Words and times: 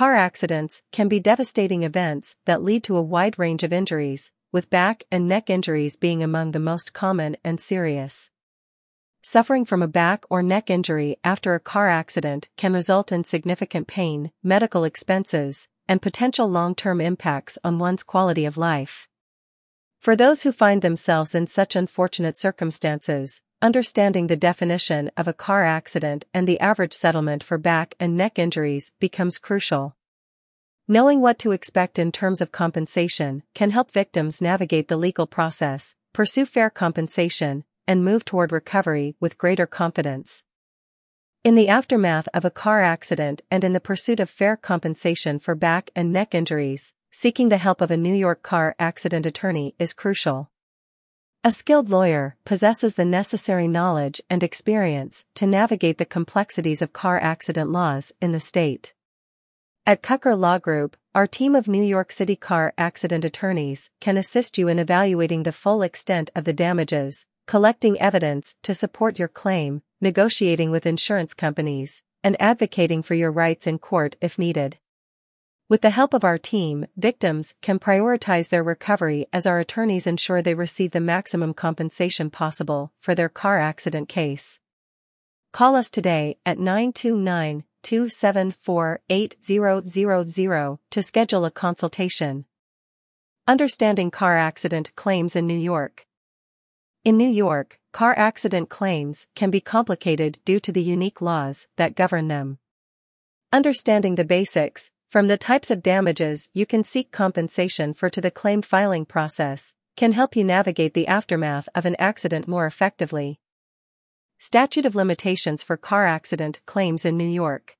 Car 0.00 0.14
accidents 0.14 0.80
can 0.92 1.08
be 1.08 1.20
devastating 1.20 1.82
events 1.82 2.34
that 2.46 2.62
lead 2.62 2.82
to 2.84 2.96
a 2.96 3.02
wide 3.02 3.38
range 3.38 3.62
of 3.62 3.70
injuries, 3.70 4.32
with 4.50 4.70
back 4.70 5.04
and 5.12 5.28
neck 5.28 5.50
injuries 5.50 5.98
being 5.98 6.22
among 6.22 6.52
the 6.52 6.58
most 6.58 6.94
common 6.94 7.36
and 7.44 7.60
serious. 7.60 8.30
Suffering 9.20 9.66
from 9.66 9.82
a 9.82 9.86
back 9.86 10.24
or 10.30 10.42
neck 10.42 10.70
injury 10.70 11.18
after 11.22 11.52
a 11.52 11.60
car 11.60 11.90
accident 11.90 12.48
can 12.56 12.72
result 12.72 13.12
in 13.12 13.24
significant 13.24 13.88
pain, 13.88 14.32
medical 14.42 14.84
expenses, 14.84 15.68
and 15.86 16.00
potential 16.00 16.48
long-term 16.48 17.02
impacts 17.02 17.58
on 17.62 17.78
one's 17.78 18.02
quality 18.02 18.46
of 18.46 18.56
life. 18.56 19.06
For 19.98 20.16
those 20.16 20.44
who 20.44 20.50
find 20.50 20.80
themselves 20.80 21.34
in 21.34 21.46
such 21.46 21.76
unfortunate 21.76 22.38
circumstances, 22.38 23.42
understanding 23.62 24.26
the 24.26 24.36
definition 24.36 25.10
of 25.16 25.28
a 25.28 25.34
car 25.34 25.64
accident 25.64 26.24
and 26.32 26.46
the 26.46 26.58
average 26.60 26.94
settlement 26.94 27.42
for 27.42 27.58
back 27.58 27.94
and 28.00 28.16
neck 28.16 28.38
injuries 28.38 28.90
becomes 29.00 29.38
crucial. 29.38 29.96
Knowing 30.88 31.20
what 31.20 31.38
to 31.38 31.52
expect 31.52 31.98
in 31.98 32.10
terms 32.10 32.40
of 32.40 32.50
compensation 32.50 33.42
can 33.54 33.70
help 33.70 33.90
victims 33.90 34.40
navigate 34.40 34.88
the 34.88 34.96
legal 34.96 35.26
process, 35.26 35.94
pursue 36.12 36.46
fair 36.46 36.70
compensation, 36.70 37.64
and 37.86 38.04
move 38.04 38.24
toward 38.24 38.50
recovery 38.50 39.14
with 39.20 39.38
greater 39.38 39.66
confidence. 39.66 40.42
In 41.44 41.54
the 41.54 41.68
aftermath 41.68 42.28
of 42.34 42.44
a 42.44 42.50
car 42.50 42.82
accident 42.82 43.42
and 43.50 43.62
in 43.62 43.72
the 43.72 43.80
pursuit 43.80 44.20
of 44.20 44.30
fair 44.30 44.56
compensation 44.56 45.38
for 45.38 45.54
back 45.54 45.90
and 45.94 46.12
neck 46.12 46.34
injuries, 46.34 46.92
seeking 47.10 47.50
the 47.50 47.58
help 47.58 47.80
of 47.80 47.90
a 47.90 47.96
New 47.96 48.14
York 48.14 48.42
car 48.42 48.74
accident 48.78 49.26
attorney 49.26 49.74
is 49.78 49.94
crucial. 49.94 50.50
A 51.42 51.50
skilled 51.50 51.88
lawyer 51.88 52.36
possesses 52.44 52.96
the 52.96 53.04
necessary 53.06 53.66
knowledge 53.66 54.20
and 54.28 54.42
experience 54.42 55.24
to 55.36 55.46
navigate 55.46 55.96
the 55.96 56.04
complexities 56.04 56.82
of 56.82 56.92
car 56.92 57.18
accident 57.18 57.72
laws 57.72 58.12
in 58.20 58.32
the 58.32 58.40
state. 58.40 58.92
At 59.86 60.02
Kucher 60.02 60.38
Law 60.38 60.58
Group, 60.58 60.98
our 61.14 61.26
team 61.26 61.54
of 61.54 61.66
New 61.66 61.82
York 61.82 62.12
City 62.12 62.36
car 62.36 62.74
accident 62.76 63.24
attorneys 63.24 63.88
can 64.00 64.18
assist 64.18 64.58
you 64.58 64.68
in 64.68 64.78
evaluating 64.78 65.44
the 65.44 65.50
full 65.50 65.80
extent 65.80 66.28
of 66.34 66.44
the 66.44 66.52
damages, 66.52 67.24
collecting 67.46 67.98
evidence 67.98 68.54
to 68.62 68.74
support 68.74 69.18
your 69.18 69.28
claim, 69.28 69.80
negotiating 69.98 70.70
with 70.70 70.84
insurance 70.84 71.32
companies, 71.32 72.02
and 72.22 72.36
advocating 72.38 73.02
for 73.02 73.14
your 73.14 73.30
rights 73.30 73.66
in 73.66 73.78
court 73.78 74.14
if 74.20 74.38
needed. 74.38 74.76
With 75.70 75.82
the 75.82 75.90
help 75.90 76.14
of 76.14 76.24
our 76.24 76.36
team, 76.36 76.86
victims 76.96 77.54
can 77.62 77.78
prioritize 77.78 78.48
their 78.48 78.64
recovery 78.64 79.26
as 79.32 79.46
our 79.46 79.60
attorneys 79.60 80.04
ensure 80.04 80.42
they 80.42 80.54
receive 80.54 80.90
the 80.90 81.00
maximum 81.00 81.54
compensation 81.54 82.28
possible 82.28 82.92
for 82.98 83.14
their 83.14 83.28
car 83.28 83.60
accident 83.60 84.08
case. 84.08 84.58
Call 85.52 85.76
us 85.76 85.88
today 85.88 86.38
at 86.44 86.58
929 86.58 87.62
274 87.84 89.00
8000 89.08 90.78
to 90.90 91.02
schedule 91.04 91.44
a 91.44 91.52
consultation. 91.52 92.46
Understanding 93.46 94.10
car 94.10 94.36
accident 94.36 94.92
claims 94.96 95.36
in 95.36 95.46
New 95.46 95.54
York. 95.54 96.04
In 97.04 97.16
New 97.16 97.30
York, 97.30 97.78
car 97.92 98.12
accident 98.18 98.70
claims 98.70 99.28
can 99.36 99.52
be 99.52 99.60
complicated 99.60 100.40
due 100.44 100.58
to 100.58 100.72
the 100.72 100.82
unique 100.82 101.20
laws 101.20 101.68
that 101.76 101.94
govern 101.94 102.26
them. 102.26 102.58
Understanding 103.52 104.16
the 104.16 104.24
basics, 104.24 104.90
from 105.10 105.26
the 105.26 105.36
types 105.36 105.72
of 105.72 105.82
damages 105.82 106.48
you 106.52 106.64
can 106.64 106.84
seek 106.84 107.10
compensation 107.10 107.92
for 107.92 108.08
to 108.08 108.20
the 108.20 108.30
claim 108.30 108.62
filing 108.62 109.04
process, 109.04 109.74
can 109.96 110.12
help 110.12 110.36
you 110.36 110.44
navigate 110.44 110.94
the 110.94 111.08
aftermath 111.08 111.68
of 111.74 111.84
an 111.84 111.96
accident 111.98 112.46
more 112.46 112.64
effectively. 112.64 113.40
Statute 114.38 114.86
of 114.86 114.94
limitations 114.94 115.64
for 115.64 115.76
car 115.76 116.06
accident 116.06 116.60
claims 116.64 117.04
in 117.04 117.16
New 117.16 117.28
York. 117.28 117.76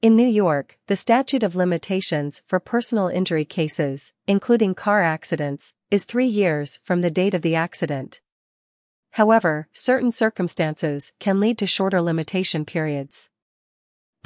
In 0.00 0.14
New 0.14 0.28
York, 0.28 0.78
the 0.86 0.94
statute 0.94 1.42
of 1.42 1.56
limitations 1.56 2.40
for 2.46 2.60
personal 2.60 3.08
injury 3.08 3.44
cases, 3.44 4.12
including 4.28 4.76
car 4.76 5.02
accidents, 5.02 5.74
is 5.90 6.04
three 6.04 6.26
years 6.26 6.78
from 6.84 7.00
the 7.00 7.10
date 7.10 7.34
of 7.34 7.42
the 7.42 7.56
accident. 7.56 8.20
However, 9.10 9.66
certain 9.72 10.12
circumstances 10.12 11.12
can 11.18 11.40
lead 11.40 11.58
to 11.58 11.66
shorter 11.66 12.00
limitation 12.00 12.64
periods. 12.64 13.28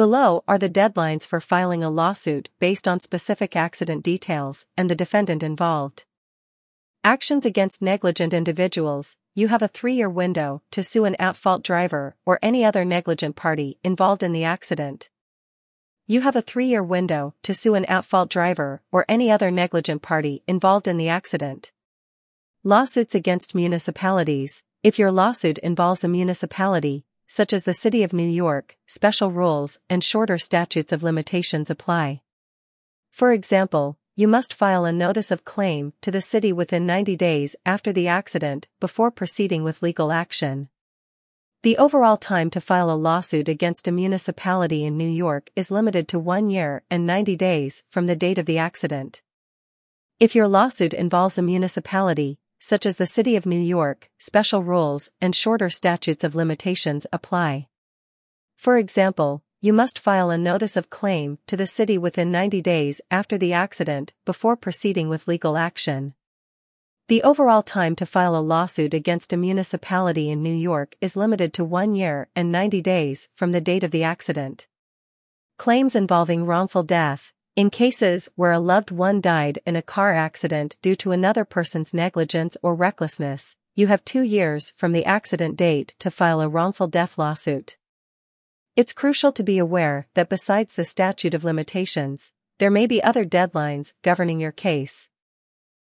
Below 0.02 0.42
are 0.48 0.58
the 0.58 0.68
deadlines 0.68 1.24
for 1.24 1.38
filing 1.38 1.84
a 1.84 1.88
lawsuit 1.88 2.48
based 2.58 2.88
on 2.88 2.98
specific 2.98 3.54
accident 3.54 4.02
details 4.02 4.66
and 4.76 4.90
the 4.90 4.96
defendant 4.96 5.44
involved. 5.44 6.06
Actions 7.04 7.46
against 7.46 7.80
negligent 7.80 8.34
individuals, 8.34 9.16
you 9.36 9.46
have 9.46 9.62
a 9.62 9.68
three-year 9.68 10.10
window 10.10 10.60
to 10.72 10.82
sue 10.82 11.04
an 11.04 11.14
at-fault 11.20 11.62
driver 11.62 12.16
or 12.26 12.40
any 12.42 12.64
other 12.64 12.84
negligent 12.84 13.36
party 13.36 13.78
involved 13.84 14.24
in 14.24 14.32
the 14.32 14.42
accident. 14.42 15.08
You 16.08 16.22
have 16.22 16.34
a 16.34 16.42
three-year 16.42 16.82
window 16.82 17.34
to 17.44 17.54
sue 17.54 17.76
an 17.76 17.84
at-fault 17.84 18.28
driver 18.28 18.82
or 18.90 19.04
any 19.08 19.30
other 19.30 19.52
negligent 19.52 20.02
party 20.02 20.42
involved 20.48 20.88
in 20.88 20.96
the 20.96 21.08
accident. 21.08 21.70
Lawsuits 22.64 23.14
against 23.14 23.54
municipalities, 23.54 24.64
if 24.82 24.98
your 24.98 25.12
lawsuit 25.12 25.58
involves 25.58 26.02
a 26.02 26.08
municipality, 26.08 27.04
such 27.26 27.52
as 27.52 27.64
the 27.64 27.74
City 27.74 28.02
of 28.02 28.12
New 28.12 28.28
York, 28.28 28.76
special 28.86 29.30
rules 29.30 29.80
and 29.88 30.02
shorter 30.02 30.38
statutes 30.38 30.92
of 30.92 31.02
limitations 31.02 31.70
apply. 31.70 32.22
For 33.10 33.32
example, 33.32 33.98
you 34.14 34.28
must 34.28 34.52
file 34.52 34.84
a 34.84 34.92
notice 34.92 35.30
of 35.30 35.44
claim 35.44 35.94
to 36.02 36.10
the 36.10 36.20
city 36.20 36.52
within 36.52 36.84
90 36.84 37.16
days 37.16 37.56
after 37.64 37.92
the 37.92 38.08
accident 38.08 38.68
before 38.78 39.10
proceeding 39.10 39.64
with 39.64 39.82
legal 39.82 40.12
action. 40.12 40.68
The 41.62 41.78
overall 41.78 42.16
time 42.16 42.50
to 42.50 42.60
file 42.60 42.90
a 42.90 42.98
lawsuit 42.98 43.48
against 43.48 43.86
a 43.86 43.92
municipality 43.92 44.84
in 44.84 44.98
New 44.98 45.08
York 45.08 45.48
is 45.54 45.70
limited 45.70 46.08
to 46.08 46.18
one 46.18 46.50
year 46.50 46.82
and 46.90 47.06
90 47.06 47.36
days 47.36 47.84
from 47.88 48.06
the 48.06 48.16
date 48.16 48.36
of 48.36 48.46
the 48.46 48.58
accident. 48.58 49.22
If 50.18 50.34
your 50.34 50.48
lawsuit 50.48 50.92
involves 50.92 51.38
a 51.38 51.42
municipality, 51.42 52.38
such 52.64 52.86
as 52.86 52.94
the 52.94 53.08
City 53.08 53.34
of 53.34 53.44
New 53.44 53.58
York, 53.58 54.08
special 54.18 54.62
rules 54.62 55.10
and 55.20 55.34
shorter 55.34 55.68
statutes 55.68 56.22
of 56.22 56.36
limitations 56.36 57.08
apply. 57.12 57.66
For 58.54 58.78
example, 58.78 59.42
you 59.60 59.72
must 59.72 59.98
file 59.98 60.30
a 60.30 60.38
notice 60.38 60.76
of 60.76 60.88
claim 60.88 61.38
to 61.48 61.56
the 61.56 61.66
city 61.66 61.98
within 61.98 62.30
90 62.30 62.62
days 62.62 63.00
after 63.10 63.36
the 63.36 63.52
accident 63.52 64.12
before 64.24 64.54
proceeding 64.54 65.08
with 65.08 65.26
legal 65.26 65.56
action. 65.56 66.14
The 67.08 67.24
overall 67.24 67.62
time 67.62 67.96
to 67.96 68.06
file 68.06 68.36
a 68.36 68.48
lawsuit 68.54 68.94
against 68.94 69.32
a 69.32 69.36
municipality 69.36 70.30
in 70.30 70.40
New 70.40 70.54
York 70.54 70.94
is 71.00 71.16
limited 71.16 71.52
to 71.54 71.64
one 71.64 71.96
year 71.96 72.28
and 72.36 72.52
90 72.52 72.80
days 72.80 73.28
from 73.34 73.50
the 73.50 73.60
date 73.60 73.82
of 73.82 73.90
the 73.90 74.04
accident. 74.04 74.68
Claims 75.58 75.96
involving 75.96 76.46
wrongful 76.46 76.84
death, 76.84 77.32
in 77.54 77.68
cases 77.68 78.30
where 78.34 78.52
a 78.52 78.58
loved 78.58 78.90
one 78.90 79.20
died 79.20 79.58
in 79.66 79.76
a 79.76 79.82
car 79.82 80.14
accident 80.14 80.78
due 80.80 80.96
to 80.96 81.12
another 81.12 81.44
person's 81.44 81.92
negligence 81.92 82.56
or 82.62 82.74
recklessness, 82.74 83.56
you 83.74 83.88
have 83.88 84.04
two 84.04 84.22
years 84.22 84.72
from 84.76 84.92
the 84.92 85.04
accident 85.04 85.56
date 85.56 85.94
to 85.98 86.10
file 86.10 86.40
a 86.40 86.48
wrongful 86.48 86.86
death 86.86 87.18
lawsuit. 87.18 87.76
It's 88.74 88.94
crucial 88.94 89.32
to 89.32 89.42
be 89.42 89.58
aware 89.58 90.08
that 90.14 90.30
besides 90.30 90.74
the 90.74 90.84
statute 90.84 91.34
of 91.34 91.44
limitations, 91.44 92.32
there 92.58 92.70
may 92.70 92.86
be 92.86 93.02
other 93.02 93.24
deadlines 93.24 93.92
governing 94.02 94.40
your 94.40 94.52
case. 94.52 95.10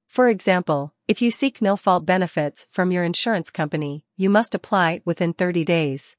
For 0.07 0.29
example, 0.29 0.93
if 1.09 1.21
you 1.21 1.29
seek 1.29 1.61
no-fault 1.61 2.05
benefits 2.05 2.67
from 2.71 2.91
your 2.91 3.03
insurance 3.03 3.49
company, 3.49 4.05
you 4.15 4.29
must 4.29 4.55
apply 4.55 5.01
within 5.03 5.33
30 5.33 5.65
days. 5.65 6.15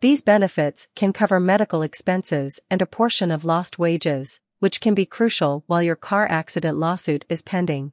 These 0.00 0.22
benefits 0.22 0.88
can 0.94 1.12
cover 1.12 1.38
medical 1.38 1.82
expenses 1.82 2.58
and 2.70 2.80
a 2.80 2.86
portion 2.86 3.30
of 3.30 3.44
lost 3.44 3.78
wages, 3.78 4.40
which 4.58 4.80
can 4.80 4.94
be 4.94 5.04
crucial 5.04 5.62
while 5.66 5.82
your 5.82 5.94
car 5.94 6.26
accident 6.26 6.78
lawsuit 6.78 7.26
is 7.28 7.42
pending. 7.42 7.92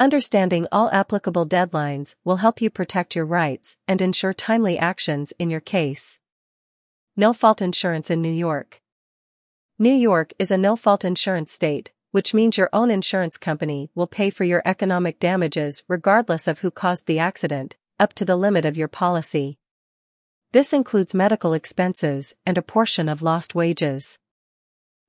Understanding 0.00 0.66
all 0.72 0.90
applicable 0.90 1.46
deadlines 1.46 2.14
will 2.24 2.36
help 2.36 2.62
you 2.62 2.70
protect 2.70 3.14
your 3.14 3.26
rights 3.26 3.76
and 3.86 4.00
ensure 4.00 4.32
timely 4.32 4.78
actions 4.78 5.34
in 5.38 5.50
your 5.50 5.60
case. 5.60 6.18
No 7.14 7.34
fault 7.34 7.60
insurance 7.60 8.10
in 8.10 8.22
New 8.22 8.32
York. 8.32 8.80
New 9.78 9.92
York 9.94 10.32
is 10.38 10.50
a 10.50 10.56
no 10.56 10.76
fault 10.76 11.04
insurance 11.04 11.52
state, 11.52 11.92
which 12.12 12.32
means 12.32 12.56
your 12.56 12.70
own 12.72 12.90
insurance 12.90 13.36
company 13.36 13.90
will 13.94 14.06
pay 14.06 14.30
for 14.30 14.44
your 14.44 14.62
economic 14.64 15.18
damages 15.18 15.84
regardless 15.88 16.48
of 16.48 16.60
who 16.60 16.70
caused 16.70 17.06
the 17.06 17.18
accident, 17.18 17.76
up 18.00 18.14
to 18.14 18.24
the 18.24 18.36
limit 18.36 18.64
of 18.64 18.78
your 18.78 18.88
policy. 18.88 19.58
This 20.52 20.74
includes 20.74 21.14
medical 21.14 21.54
expenses 21.54 22.34
and 22.44 22.58
a 22.58 22.62
portion 22.62 23.08
of 23.08 23.22
lost 23.22 23.54
wages. 23.54 24.18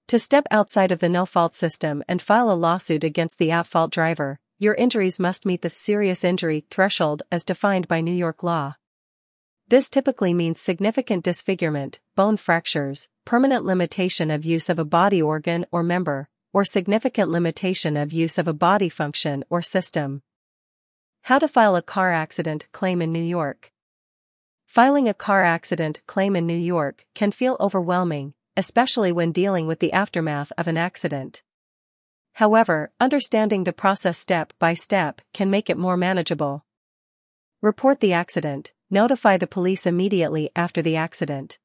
To 0.08 0.18
step 0.18 0.48
outside 0.50 0.90
of 0.90 1.00
the 1.00 1.10
no-fault 1.10 1.54
system 1.54 2.02
and 2.08 2.22
file 2.22 2.50
a 2.50 2.56
lawsuit 2.56 3.04
against 3.04 3.40
the 3.40 3.52
at-fault 3.52 3.92
driver, 3.92 4.40
your 4.58 4.74
injuries 4.76 5.20
must 5.20 5.46
meet 5.46 5.62
the 5.62 5.70
serious 5.70 6.24
injury 6.24 6.66
threshold 6.70 7.24
as 7.30 7.44
defined 7.44 7.90
by 7.90 8.00
New 8.00 8.14
York 8.14 8.42
law. 8.42 8.76
This 9.68 9.90
typically 9.90 10.34
means 10.34 10.62
significant 10.62 11.26
disfigurement, 11.26 12.00
bone 12.16 12.38
fractures, 12.38 13.10
permanent 13.26 13.66
limitation 13.66 14.32
of 14.32 14.46
use 14.46 14.70
of 14.70 14.80
a 14.80 14.86
body 14.86 15.22
organ 15.22 15.66
or 15.74 15.84
member, 15.84 16.30
or 16.54 16.64
significant 16.64 17.30
limitation 17.30 17.98
of 17.98 18.14
use 18.14 18.38
of 18.38 18.48
a 18.48 18.54
body 18.54 18.88
function 18.88 19.44
or 19.50 19.62
system. 19.62 20.22
How 21.24 21.38
to 21.38 21.50
file 21.50 21.76
a 21.76 21.82
car 21.82 22.14
accident 22.14 22.68
claim 22.72 23.02
in 23.02 23.12
New 23.12 23.24
York. 23.24 23.73
Filing 24.74 25.08
a 25.08 25.14
car 25.14 25.44
accident 25.44 26.02
claim 26.08 26.36
in 26.36 26.48
New 26.48 26.58
York 26.58 27.06
can 27.14 27.30
feel 27.30 27.58
overwhelming, 27.60 28.34
especially 28.58 29.12
when 29.12 29.32
dealing 29.32 29.68
with 29.68 29.78
the 29.78 29.94
aftermath 29.94 30.52
of 30.58 30.68
an 30.68 30.78
accident. 30.78 31.44
However, 32.42 32.92
understanding 33.00 33.66
the 33.66 33.72
process 33.72 34.18
step 34.18 34.52
by 34.58 34.74
step 34.74 35.22
can 35.32 35.52
make 35.52 35.70
it 35.70 35.78
more 35.78 35.96
manageable. 35.96 36.66
Report 37.62 38.00
the 38.00 38.14
accident, 38.14 38.72
notify 38.90 39.38
the 39.38 39.46
police 39.46 39.86
immediately 39.86 40.50
after 40.56 40.82
the 40.82 40.96
accident. 40.96 41.60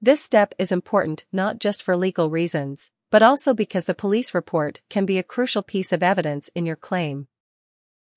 This 0.00 0.22
step 0.22 0.54
is 0.58 0.72
important 0.72 1.26
not 1.30 1.58
just 1.58 1.82
for 1.82 1.94
legal 1.94 2.30
reasons, 2.30 2.90
but 3.10 3.22
also 3.22 3.52
because 3.52 3.84
the 3.84 3.92
police 3.92 4.32
report 4.32 4.80
can 4.88 5.04
be 5.04 5.18
a 5.18 5.22
crucial 5.22 5.62
piece 5.62 5.92
of 5.92 6.02
evidence 6.02 6.48
in 6.54 6.64
your 6.64 6.74
claim. 6.74 7.28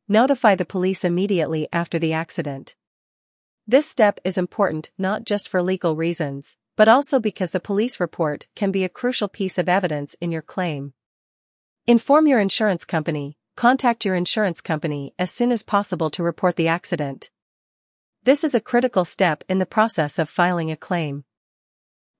Notify 0.07 0.55
the 0.55 0.63
police 0.63 1.03
immediately 1.03 1.67
after 1.73 1.99
the 1.99 2.13
accident. 2.13 2.76
This 3.69 3.85
step 3.85 4.21
is 4.23 4.37
important 4.37 4.91
not 4.97 5.25
just 5.25 5.49
for 5.49 5.61
legal 5.61 5.97
reasons, 5.97 6.55
but 6.77 6.87
also 6.87 7.19
because 7.19 7.51
the 7.51 7.59
police 7.59 7.99
report 7.99 8.47
can 8.55 8.71
be 8.71 8.85
a 8.85 8.89
crucial 8.89 9.27
piece 9.27 9.57
of 9.57 9.67
evidence 9.67 10.15
in 10.21 10.31
your 10.31 10.41
claim. 10.41 10.93
Inform 11.85 12.27
your 12.27 12.39
insurance 12.39 12.85
company, 12.85 13.37
contact 13.57 14.05
your 14.05 14.15
insurance 14.15 14.61
company 14.61 15.13
as 15.19 15.31
soon 15.31 15.51
as 15.51 15.63
possible 15.63 16.09
to 16.11 16.23
report 16.23 16.55
the 16.55 16.69
accident. 16.69 17.29
This 18.23 18.45
is 18.45 18.55
a 18.55 18.61
critical 18.61 19.03
step 19.03 19.43
in 19.49 19.57
the 19.57 19.65
process 19.65 20.17
of 20.17 20.29
filing 20.29 20.71
a 20.71 20.77
claim. 20.77 21.25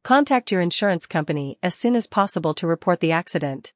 Contact 0.03 0.51
your 0.51 0.59
insurance 0.59 1.05
company 1.05 1.57
as 1.63 1.75
soon 1.75 1.95
as 1.95 2.07
possible 2.07 2.53
to 2.55 2.67
report 2.67 2.99
the 2.99 3.13
accident. 3.13 3.71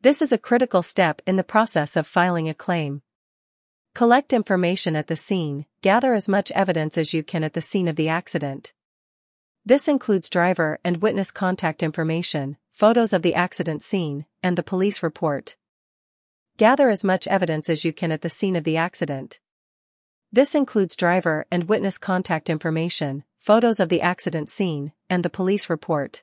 This 0.00 0.20
is 0.20 0.32
a 0.32 0.38
critical 0.38 0.82
step 0.82 1.22
in 1.28 1.36
the 1.36 1.44
process 1.44 1.94
of 1.94 2.08
filing 2.08 2.48
a 2.48 2.54
claim. 2.54 3.02
Collect 3.94 4.32
information 4.32 4.96
at 4.96 5.08
the 5.08 5.16
scene, 5.16 5.66
gather 5.82 6.14
as 6.14 6.26
much 6.26 6.50
evidence 6.52 6.96
as 6.96 7.12
you 7.12 7.22
can 7.22 7.44
at 7.44 7.52
the 7.52 7.60
scene 7.60 7.88
of 7.88 7.96
the 7.96 8.08
accident. 8.08 8.72
This 9.66 9.86
includes 9.86 10.30
driver 10.30 10.78
and 10.82 11.02
witness 11.02 11.30
contact 11.30 11.82
information, 11.82 12.56
photos 12.70 13.12
of 13.12 13.20
the 13.20 13.34
accident 13.34 13.82
scene, 13.82 14.24
and 14.42 14.56
the 14.56 14.62
police 14.62 15.02
report. 15.02 15.56
Gather 16.56 16.88
as 16.88 17.04
much 17.04 17.26
evidence 17.26 17.68
as 17.68 17.84
you 17.84 17.92
can 17.92 18.10
at 18.10 18.22
the 18.22 18.30
scene 18.30 18.56
of 18.56 18.64
the 18.64 18.78
accident. 18.78 19.40
This 20.32 20.54
includes 20.54 20.96
driver 20.96 21.44
and 21.50 21.68
witness 21.68 21.98
contact 21.98 22.48
information, 22.48 23.24
photos 23.38 23.78
of 23.78 23.90
the 23.90 24.00
accident 24.00 24.48
scene, 24.48 24.92
and 25.10 25.22
the 25.22 25.30
police 25.30 25.68
report. 25.68 26.22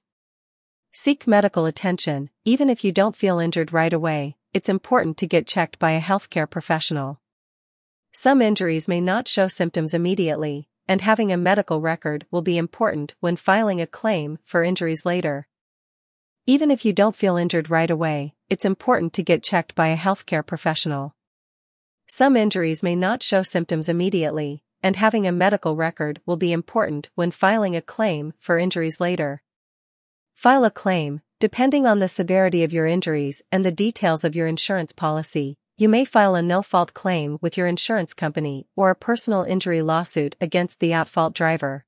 Seek 0.92 1.28
medical 1.28 1.68
attention, 1.68 2.32
even 2.46 2.68
if 2.68 2.84
you 2.84 2.92
don't 2.92 3.16
feel 3.16 3.38
injured 3.38 3.72
right 3.72 3.94
away, 3.94 4.38
it's 4.56 4.70
important 4.70 5.18
to 5.18 5.28
get 5.28 5.46
checked 5.46 5.78
by 5.78 5.92
a 5.92 6.02
healthcare 6.02 6.50
professional. 6.50 7.19
Some 8.22 8.42
injuries 8.42 8.90
may 8.90 9.00
not 9.00 9.30
show 9.30 9.48
symptoms 9.48 9.94
immediately, 9.94 10.68
and 10.90 11.00
having 11.00 11.32
a 11.32 11.38
medical 11.38 11.80
record 11.80 12.26
will 12.30 12.42
be 12.42 12.58
important 12.58 13.14
when 13.22 13.38
filing 13.38 13.80
a 13.80 13.88
claim 13.88 14.40
for 14.44 14.62
injuries 14.62 15.06
later. 15.06 15.48
Even 16.46 16.70
if 16.70 16.84
you 16.84 16.92
don't 16.92 17.16
feel 17.16 17.38
injured 17.38 17.70
right 17.70 17.90
away, 17.90 18.36
it's 18.50 18.66
important 18.66 19.14
to 19.14 19.24
get 19.24 19.42
checked 19.42 19.74
by 19.74 19.88
a 19.88 19.96
healthcare 19.96 20.46
professional. 20.46 21.16
Some 22.08 22.36
injuries 22.36 22.84
may 22.84 22.94
not 22.94 23.24
show 23.24 23.42
symptoms 23.42 23.88
immediately, 23.88 24.66
and 24.84 24.98
having 24.98 25.26
a 25.26 25.32
medical 25.32 25.78
record 25.78 26.20
will 26.26 26.36
be 26.36 26.52
important 26.52 27.08
when 27.16 27.32
filing 27.32 27.78
a 27.78 27.82
claim 27.82 28.34
for 28.38 28.60
injuries 28.60 29.00
later. 29.00 29.44
File 30.34 30.66
a 30.66 30.72
claim, 30.72 31.22
depending 31.40 31.86
on 31.86 32.00
the 32.00 32.10
severity 32.10 32.66
of 32.66 32.74
your 32.74 32.86
injuries 32.86 33.42
and 33.50 33.64
the 33.64 33.72
details 33.72 34.26
of 34.26 34.36
your 34.36 34.48
insurance 34.48 34.92
policy. 34.92 35.58
You 35.80 35.88
may 35.88 36.04
file 36.04 36.36
a 36.36 36.42
no-fault 36.42 36.94
claim 36.94 37.38
with 37.40 37.56
your 37.56 37.66
insurance 37.66 38.14
company 38.14 38.68
or 38.76 38.90
a 38.90 38.96
personal 38.96 39.44
injury 39.44 39.82
lawsuit 39.82 40.36
against 40.42 40.82
the 40.82 40.92
at-fault 40.92 41.34
driver. 41.34 41.86